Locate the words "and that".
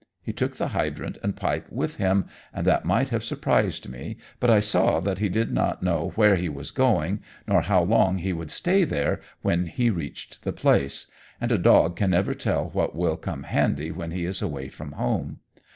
2.51-2.85